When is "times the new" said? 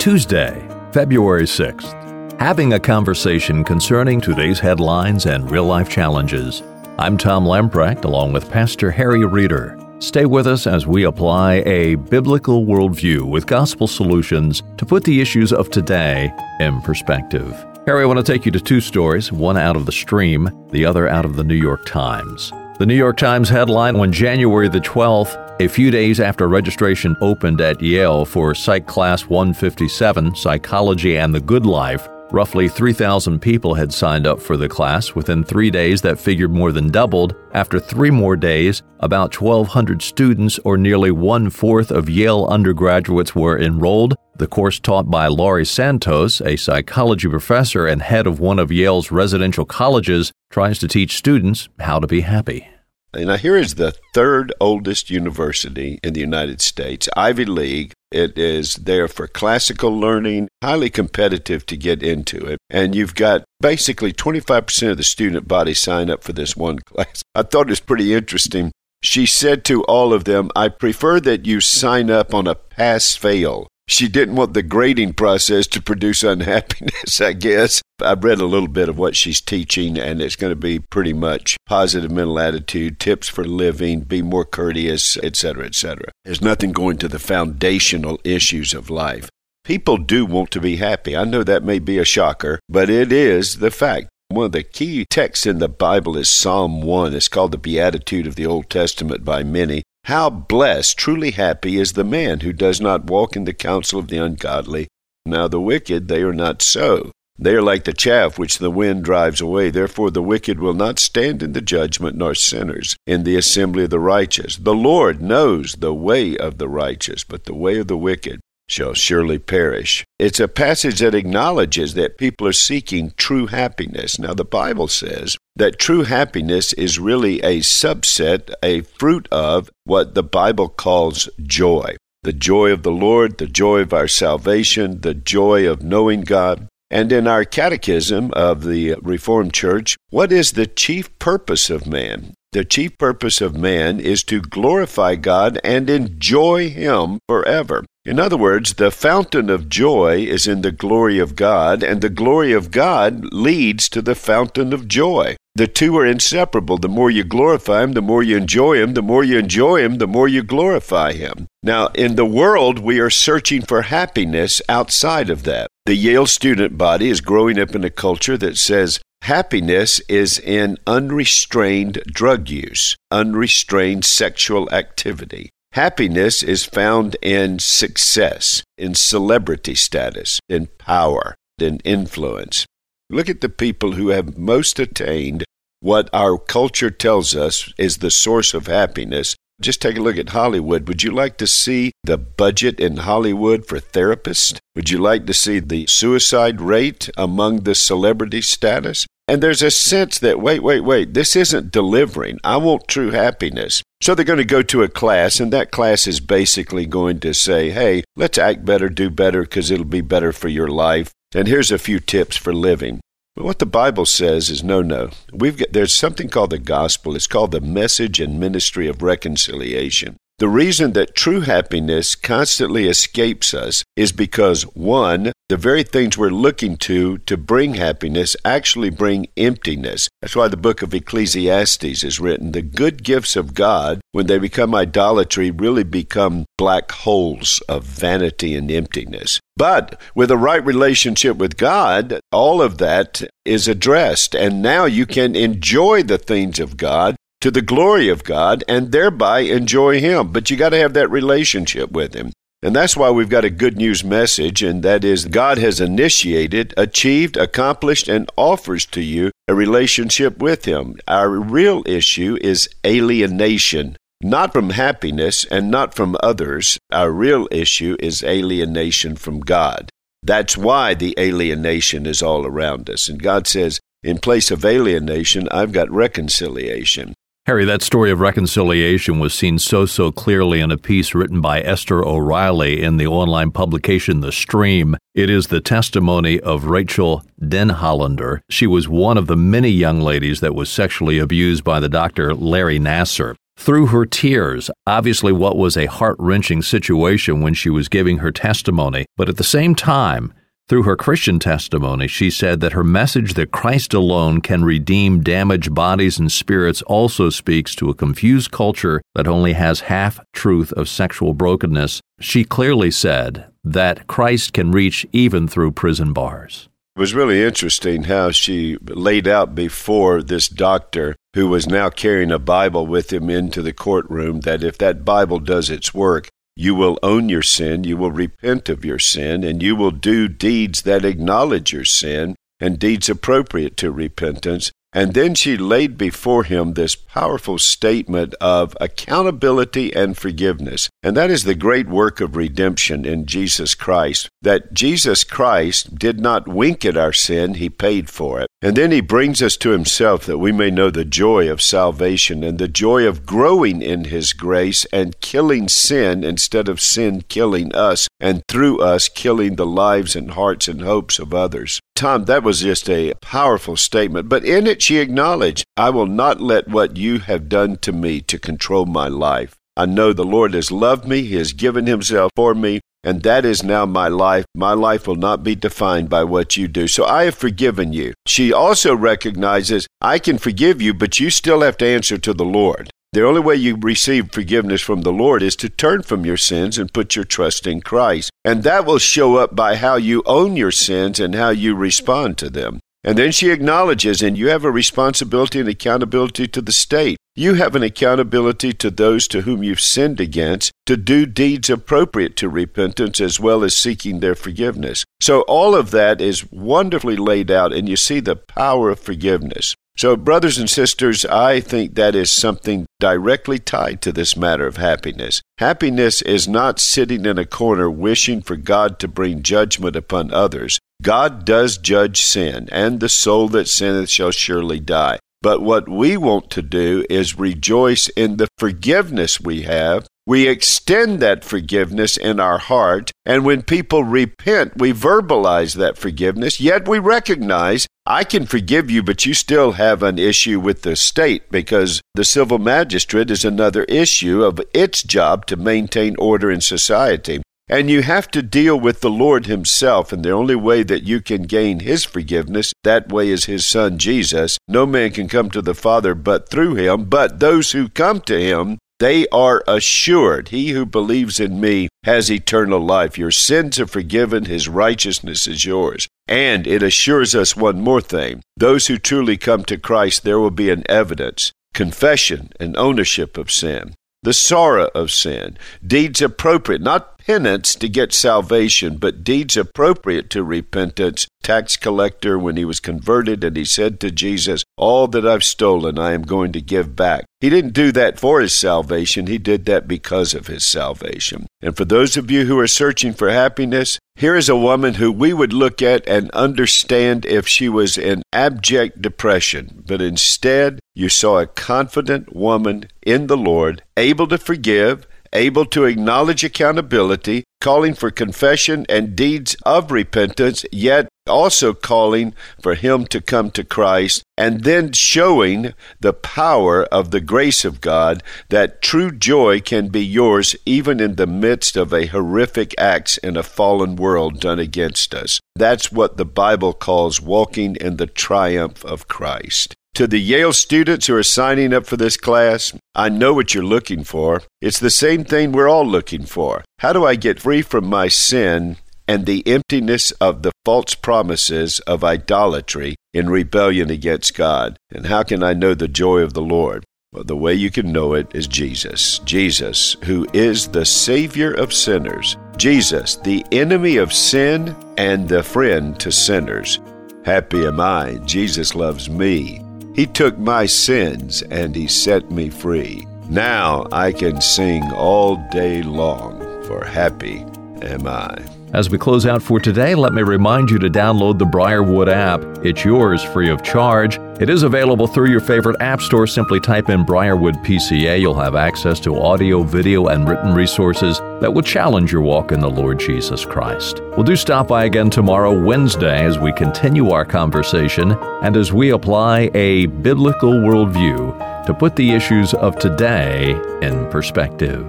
21.84-22.94